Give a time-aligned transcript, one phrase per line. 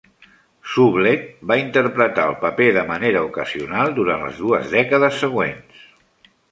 [0.75, 5.89] Sublett va interpretar el paper de manera ocasional durant les dues dècades següents.